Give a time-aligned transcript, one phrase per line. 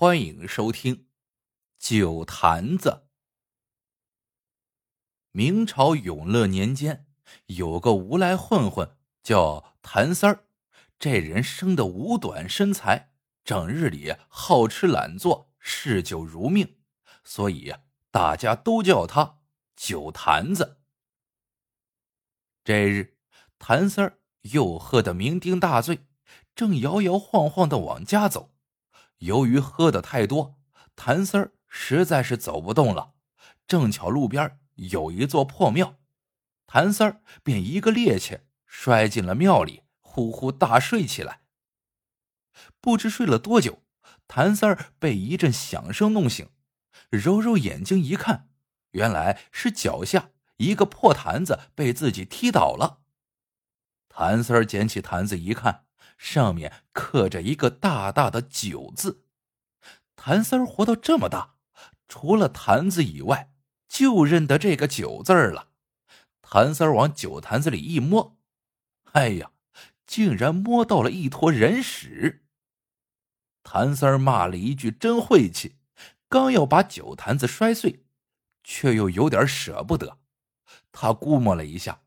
[0.00, 0.96] 欢迎收听
[1.78, 2.88] 《酒坛子》。
[5.30, 7.04] 明朝永乐年间，
[7.48, 10.46] 有个无赖混混叫谭三儿。
[10.98, 13.12] 这人生的五短身材，
[13.44, 16.78] 整日里好吃懒做，嗜酒如命，
[17.22, 17.74] 所以
[18.10, 19.40] 大家都叫他
[19.76, 20.78] 酒坛子。
[22.64, 23.18] 这日，
[23.58, 26.06] 谭三儿又喝得酩酊大醉，
[26.54, 28.54] 正摇摇晃晃的往家走。
[29.20, 30.58] 由于喝的太多，
[30.96, 33.14] 谭三儿实在是走不动了。
[33.66, 35.96] 正巧路边有一座破庙，
[36.66, 41.42] 谭三儿便一个趔趄摔进了庙里，呼呼大睡起来。
[42.80, 43.82] 不知睡了多久，
[44.26, 46.48] 谭三儿被一阵响声弄醒，
[47.10, 48.48] 揉揉眼睛一看，
[48.92, 53.00] 原来是脚下一个破坛子被自己踢倒了。
[54.08, 55.84] 谭三儿捡起坛子一看。
[56.20, 59.24] 上面刻着一个大大的“酒”字。
[60.16, 61.54] 谭三儿活到这么大，
[62.08, 63.54] 除了坛子以外，
[63.88, 65.68] 就认得这个“酒”字了。
[66.42, 68.36] 谭三儿往酒坛子里一摸，
[69.12, 69.52] 哎呀，
[70.06, 72.44] 竟然摸到了一坨人屎。
[73.62, 75.76] 谭三儿骂了一句：“真晦气！”
[76.28, 78.04] 刚要把酒坛子摔碎，
[78.62, 80.18] 却又有点舍不得。
[80.92, 82.02] 他估摸了一下，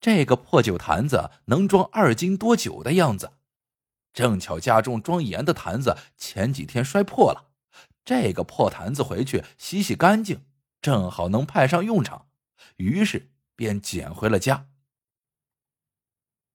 [0.00, 3.34] 这个破酒坛子能装二斤多酒的样子。
[4.12, 7.52] 正巧家中装盐的坛子前几天摔破了，
[8.04, 10.44] 这个破坛子回去洗洗干净，
[10.80, 12.28] 正好能派上用场。
[12.76, 14.68] 于是便捡回了家。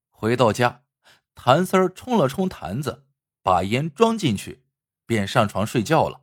[0.10, 0.84] 回到家，
[1.36, 3.06] 谭三儿冲了冲坛子，
[3.42, 4.64] 把盐装进去，
[5.06, 6.22] 便上床睡觉了。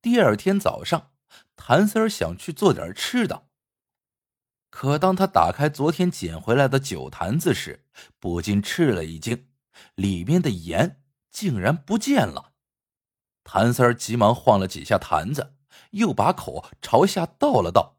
[0.00, 1.12] 第二天早上，
[1.56, 3.48] 谭三儿想去做点吃的，
[4.70, 7.84] 可当他打开昨天捡回来的酒坛子时，
[8.20, 9.48] 不禁吃了一惊。
[9.94, 12.52] 里面的盐竟然不见了，
[13.42, 15.56] 谭三儿急忙晃了几下坛子，
[15.90, 17.98] 又把口朝下倒了倒，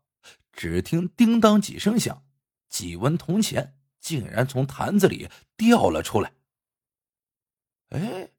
[0.52, 2.26] 只听叮当几声响，
[2.70, 6.34] 几文铜钱竟然从坛子里掉了出来。
[7.90, 8.32] 哎，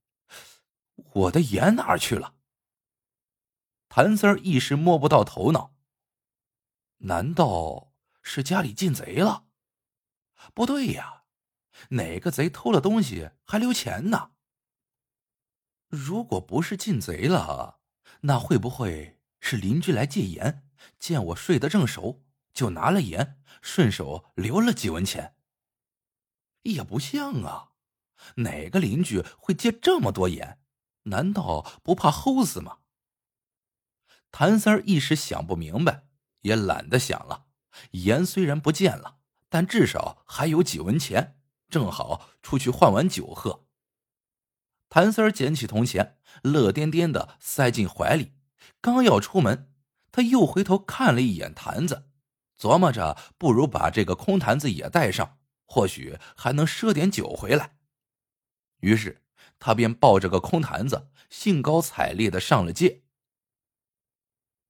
[1.12, 2.34] 我的盐哪儿去了？
[3.88, 5.74] 谭三儿一时摸不到头脑。
[6.98, 9.44] 难道是家里进贼了？
[10.54, 11.15] 不对呀。
[11.90, 14.30] 哪个贼偷了东西还留钱呢？
[15.88, 17.80] 如果不是进贼了，
[18.22, 25.36] 那会不会是邻居来借盐，见我睡得正熟，就拿了盐，顺手留了几文钱？
[26.62, 27.72] 也不像啊，
[28.36, 30.60] 哪个邻居会借这么多盐？
[31.04, 32.78] 难道不怕齁死吗？
[34.32, 36.08] 谭三儿一时想不明白，
[36.40, 37.46] 也懒得想了。
[37.92, 41.38] 盐虽然不见了，但至少还有几文钱。
[41.68, 43.66] 正好出去换碗酒喝。
[44.88, 48.32] 谭三儿捡起铜钱，乐颠颠的塞进怀里。
[48.80, 49.72] 刚要出门，
[50.12, 52.08] 他又回头看了一眼坛子，
[52.58, 57.76] 琢磨着不如把这个空坛子也带上，或许还能赊点酒回来。
[58.80, 59.24] 于是
[59.58, 63.02] 他便抱着个空坛子，兴高采烈的上了街。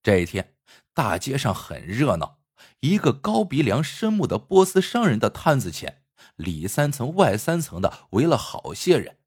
[0.03, 0.57] 这一天，
[0.95, 2.41] 大街上很热闹，
[2.81, 6.06] 一个高鼻梁深目的波斯商人的摊子前。
[6.37, 9.19] 里三层外三层的围了好些人，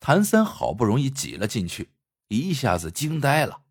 [0.00, 1.92] 谭三好不容易挤了进去，
[2.28, 3.62] 一下子惊呆了。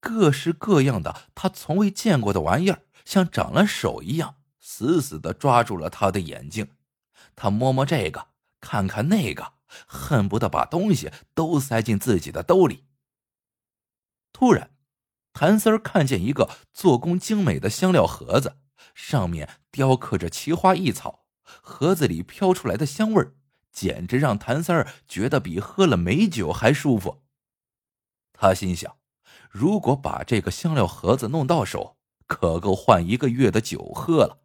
[0.00, 6.72] 各式各样的他从未见过的玩意儿，像长了手一样，死死的抓住了他的眼睛。
[7.34, 8.28] 他摸摸这个，
[8.60, 9.54] 看看那个，
[9.86, 12.84] 恨不得把东西都塞进自己的兜里。
[14.32, 14.70] 突然，
[15.32, 18.58] 谭三看见一个做工精美的香料盒子，
[18.94, 21.23] 上面雕刻着奇花异草。
[21.44, 23.34] 盒子里飘出来的香味儿，
[23.70, 27.22] 简直让谭三儿觉得比喝了美酒还舒服。
[28.32, 28.96] 他心想，
[29.50, 31.96] 如果把这个香料盒子弄到手，
[32.26, 34.42] 可够换一个月的酒喝了。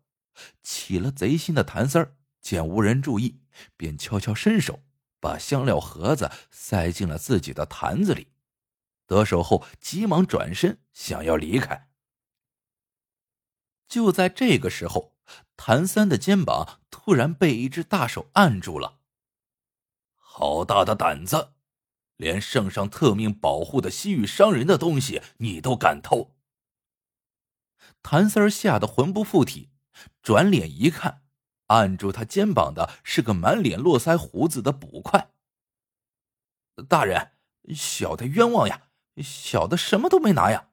[0.61, 3.41] 起了贼心的谭三儿见无人注意，
[3.75, 4.81] 便悄悄伸手
[5.19, 8.27] 把香料盒子塞进了自己的坛子里。
[9.05, 11.89] 得手后，急忙转身想要离开。
[13.87, 15.15] 就在这个时候。
[15.61, 18.99] 谭三的肩膀突然被一只大手按住了。
[20.15, 21.51] 好大的胆子，
[22.15, 26.37] 连圣上特命保护的西域商人的东西你都敢偷！
[28.01, 29.69] 谭三吓得魂不附体，
[30.21, 31.23] 转脸一看，
[31.67, 35.33] 按住他肩膀的是个满脸络腮胡子的捕快。
[36.87, 37.33] 大人，
[37.75, 38.83] 小的冤枉呀，
[39.21, 40.69] 小的什么都没拿呀！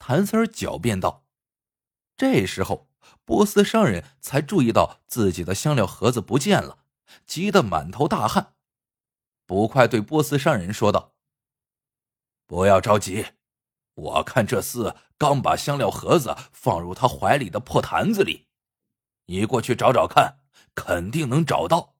[0.00, 1.24] 谭三狡辩道。
[2.16, 2.87] 这时候。
[3.24, 6.78] 波斯商人才注意到自己的香料盒子不见了，
[7.26, 8.54] 急得满头大汗。
[9.46, 11.14] 捕快对波斯商人说道
[12.46, 13.26] ：“不要着急，
[13.94, 18.46] 我看这厮刚把香料盒子放入他怀里的破坛子里，
[19.26, 20.40] 你过去找找看，
[20.74, 21.96] 肯定能找到。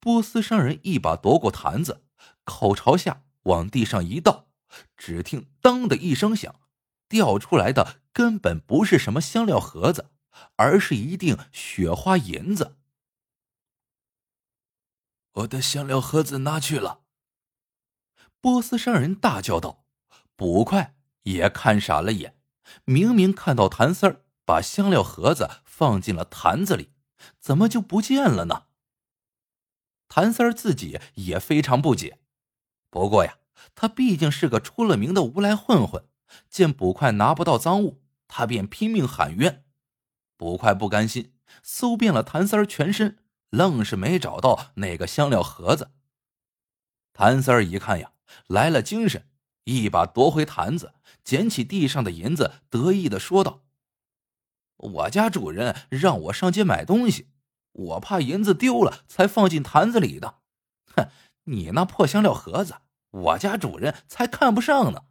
[0.00, 2.04] 波斯商人一把夺过坛子，
[2.44, 4.46] 口朝下往地上一倒，
[4.96, 6.54] 只听“当”的一声响，
[7.08, 10.10] 掉出来的根本不是什么香料盒子，
[10.56, 12.76] 而是一锭雪花银子。
[15.34, 17.02] 我的香料盒子拿去了！
[18.40, 19.84] 波斯商人大叫道。
[20.34, 22.36] 捕快也看傻了眼，
[22.84, 26.90] 明明看到谭三儿把香料盒子放进了坛子里，
[27.38, 28.64] 怎么就不见了呢？
[30.08, 32.18] 谭三儿自己也非常不解。
[32.90, 33.38] 不过呀，
[33.76, 36.08] 他毕竟是个出了名的无赖混混，
[36.50, 39.64] 见捕快拿不到赃物，他便拼命喊冤。
[40.36, 41.32] 捕快不甘心，
[41.64, 43.18] 搜遍了谭三儿全身。
[43.50, 45.92] 愣是没找到那个香料盒子。
[47.14, 48.12] 谭三儿一看呀，
[48.46, 49.26] 来了精神，
[49.64, 50.92] 一把夺回坛子，
[51.24, 53.64] 捡起地上的银子，得意的说道
[54.76, 57.30] ：“我家主人让我上街买东西，
[57.72, 60.40] 我怕银子丢了，才放进坛子里的。
[60.94, 61.08] 哼，
[61.44, 62.74] 你那破香料盒子，
[63.10, 65.04] 我家主人才看不上呢。”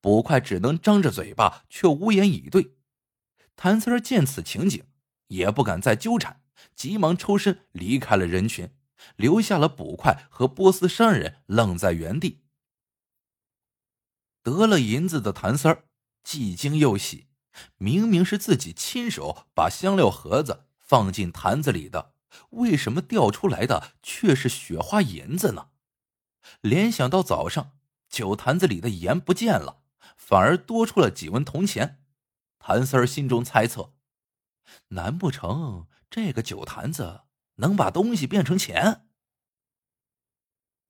[0.00, 2.76] 捕快只能张着嘴巴，却无言以对。
[3.56, 4.84] 谭三儿见此情景，
[5.28, 6.42] 也不敢再纠缠。
[6.74, 8.70] 急忙抽身离开了人群，
[9.16, 12.42] 留下了捕快和波斯商人愣在原地。
[14.42, 15.84] 得了银子的谭三儿
[16.22, 17.28] 既惊又喜，
[17.76, 22.14] 明明是自己亲手把香料盒子放进坛子里的，
[22.50, 25.68] 为什么掉出来的却是雪花银子呢？
[26.60, 27.78] 联想到早上
[28.08, 29.79] 酒坛子里的盐不见了，
[30.20, 32.04] 反而多出了几文铜钱，
[32.58, 33.94] 谭三儿心中猜测：
[34.88, 35.88] 难不成？
[36.10, 37.22] 这个酒坛子
[37.56, 39.08] 能把东西变成钱。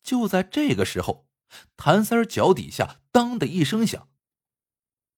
[0.03, 1.29] 就在这个时候，
[1.77, 4.11] 谭三儿脚底下“当”的一声响，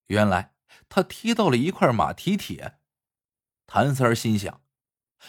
[0.07, 0.55] 原来
[0.89, 2.79] 他踢到了一块马蹄铁。
[3.67, 4.63] 谭三儿心想：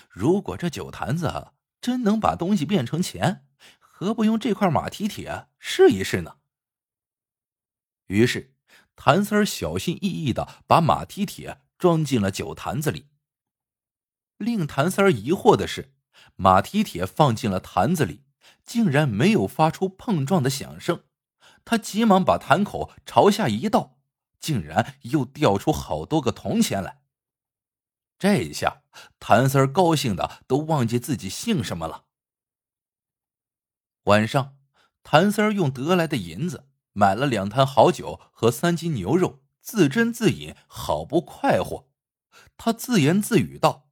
[0.09, 3.47] 如果这酒坛子真能把东西变成钱，
[3.79, 6.39] 何不用这块马蹄铁试一试呢？
[8.07, 8.52] 于是，
[8.95, 13.09] 谭三儿小心翼翼的把马蹄铁装进了酒坛子里。
[14.37, 15.93] 令谭三儿疑惑的是，
[16.35, 18.23] 马蹄铁放进了坛子里，
[18.63, 21.03] 竟然没有发出碰撞的响声。
[21.65, 23.99] 他急忙把坛口朝下一倒，
[24.39, 27.01] 竟然又掉出好多个铜钱来。
[28.19, 28.83] 这一下，
[29.19, 32.05] 谭三儿高兴的都忘记自己姓什么了。
[34.03, 34.57] 晚上，
[35.03, 41.89] 谭三儿用得来的银子买了两坛好酒和三斤牛肉，自斟自饮，好不快活。
[42.57, 43.89] 他自言自语道。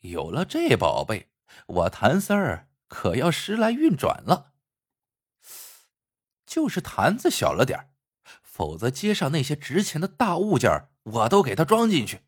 [0.00, 1.30] 有了这宝贝，
[1.66, 4.52] 我谭三儿可要时来运转了。
[6.46, 7.90] 就是坛子小了点
[8.42, 12.22] 否则街上那些值钱的大物件我都给他装进去。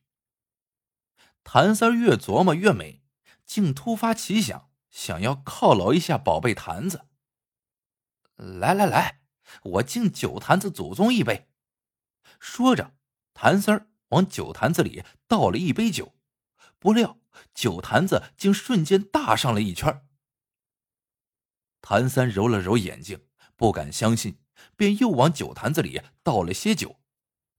[1.43, 3.03] 谭三儿越琢磨越美，
[3.47, 7.07] 竟突发奇想，想要犒劳一下宝贝坛子。
[8.37, 9.20] 来来来，
[9.63, 11.49] 我敬酒坛子祖宗一杯。
[12.39, 12.95] 说着，
[13.35, 16.15] 谭三儿往酒坛子里倒了一杯酒，
[16.79, 17.19] 不料。
[17.55, 20.07] 酒坛子竟瞬间大上了一圈。
[21.81, 24.43] 谭三揉了揉眼睛，不敢相信，
[24.77, 27.01] 便又往酒坛子里倒了些酒，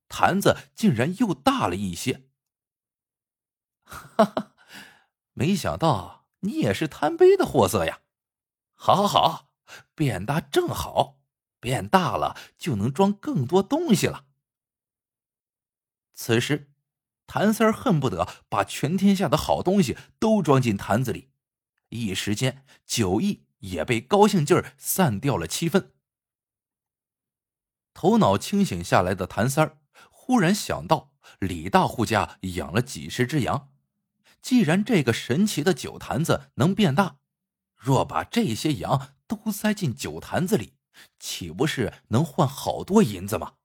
[0.09, 2.27] 坛子竟然又大了一些。
[3.83, 4.55] 哈哈，
[5.33, 8.01] 没想到你也是贪杯的货色呀！
[8.73, 9.53] 好，好，好，
[9.95, 11.20] 变大正好，
[11.61, 14.25] 变大了就能装更多东西了。
[16.13, 16.67] 此时。
[17.27, 21.29] 谭三儿恨不得把全天下的好东西都装进坛子里，
[21.87, 25.93] 一时间酒意也被高兴劲儿散掉了七分。
[27.93, 29.77] 头脑清醒下来的谭三儿
[30.09, 33.71] 忽然想到，李大户家养了几十只羊，
[34.41, 37.19] 既然这个神奇的酒坛子能变大，
[37.77, 40.73] 若把这些羊都塞进酒坛子里，
[41.19, 43.55] 岂不是能换好多银子吗？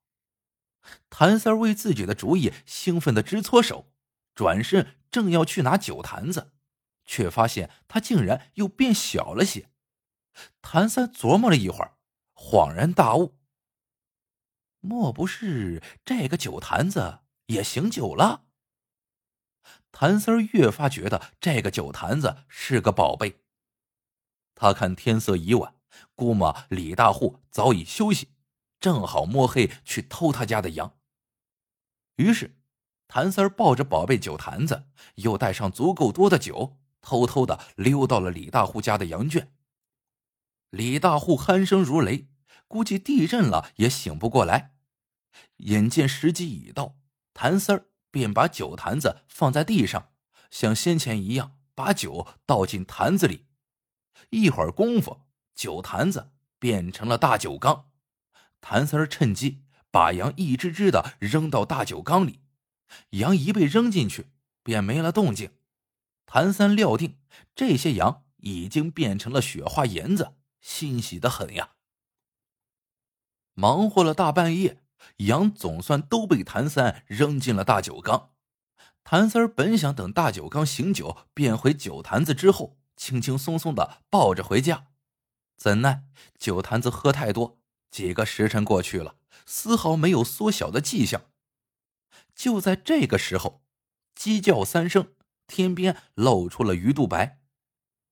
[1.11, 3.93] 谭三为自己的主意兴奋的直搓手，
[4.35, 6.53] 转身正要去拿酒坛子，
[7.05, 9.71] 却发现它竟然又变小了些。
[10.61, 11.97] 谭三琢磨了一会儿，
[12.35, 13.39] 恍然大悟：
[14.81, 18.45] 莫不是这个酒坛子也醒酒了？
[19.91, 23.41] 谭三越发觉得这个酒坛子是个宝贝。
[24.55, 25.75] 他看天色已晚，
[26.15, 28.29] 估摸李大户早已休息。
[28.79, 30.97] 正好摸黑去偷他家的羊。
[32.17, 32.59] 于是，
[33.09, 34.87] 谭三抱着宝贝酒坛子，
[35.17, 39.53] 又带上足够多的酒，偷偷的溜到了李大户家的羊圈。
[40.71, 42.29] 李大户鼾声如雷，
[42.69, 44.75] 估计地震了也醒不过来。
[45.59, 46.97] 眼见时机已到，
[47.33, 50.13] 谭三便把酒坛子放在地上，
[50.51, 53.47] 像先前一样把酒倒进坛子里。
[54.31, 55.23] 一会儿功夫，
[55.57, 57.91] 酒坛子变成了大酒缸。
[58.61, 62.43] 谭三儿趁机把羊一只只的扔到大酒缸里，
[63.11, 64.31] 羊一被扔进去，
[64.63, 65.53] 便没了动静。
[66.27, 67.19] 谭三料定
[67.55, 71.71] 这些羊已经变成了雪花银子，欣喜的很呀。
[73.55, 74.83] 忙活了大半夜，
[75.19, 78.33] 羊总算都被谭三扔进了大酒缸。
[79.05, 84.89] 谭三儿本想等大酒缸醒酒变回酒坛子之后，轻轻松松的抱着回家，
[85.57, 86.05] 怎奈
[86.39, 87.59] 酒坛子喝太多，
[87.91, 91.23] 几个时辰过去了，丝毫没有缩小的迹象。
[92.35, 93.63] 就在这个时候，
[94.15, 95.13] 鸡叫三声。
[95.49, 97.39] 天边露出了鱼肚白，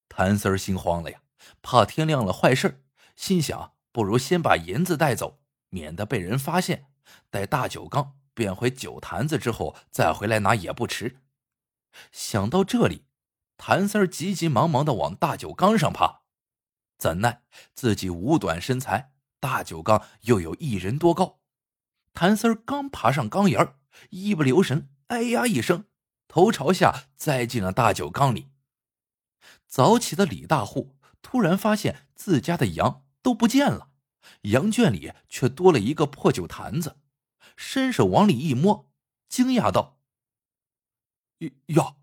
[0.09, 1.23] 谭四儿心慌了呀，
[1.63, 2.85] 怕天亮了坏事
[3.17, 6.87] 心想不如先把银子带走，免得被人发现。
[7.31, 11.23] 待大酒缸变回酒坛子之后，再回来拿也不迟。
[12.13, 13.05] 想到这里，
[13.57, 16.23] 谭四儿急急忙忙的往大酒缸上爬，
[16.99, 17.43] 怎奈
[17.75, 21.41] 自己五短身材，大酒缸又有一人多高。
[22.13, 23.79] 谭四儿刚爬上缸沿儿，
[24.11, 25.87] 一不留神，哎呀一声。
[26.29, 28.51] 头朝下栽进了大酒缸里。
[29.67, 33.91] 早起的李大户突然发现自家的羊都不见了，
[34.43, 36.99] 羊圈里却多了一个破酒坛子，
[37.57, 38.91] 伸手往里一摸，
[39.29, 39.99] 惊讶道
[41.67, 41.97] ：“哟，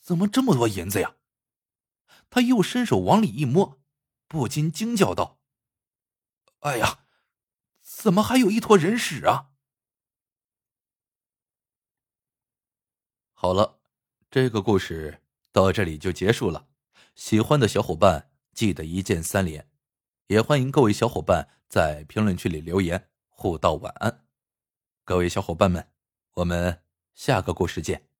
[0.00, 1.16] 怎么这么多银子呀？”
[2.28, 3.81] 他又伸手往里一摸，
[4.32, 5.38] 不禁惊叫道
[6.64, 7.04] ：“哎呀，
[7.82, 9.50] 怎么还有一坨人屎啊！”
[13.36, 13.82] 好了，
[14.30, 15.22] 这个故事
[15.52, 16.66] 到这里就结束了。
[17.14, 19.68] 喜欢的小伙伴记得一键三连，
[20.28, 24.24] 也欢迎各位小伙伴在评论区里留言互道晚安。
[25.04, 25.92] 各位小伙伴们，
[26.36, 28.11] 我们下个故事见。